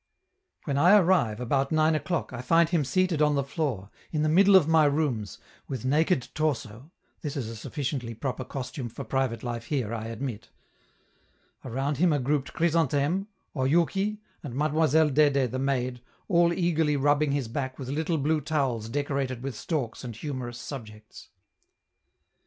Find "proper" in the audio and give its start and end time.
8.15-8.43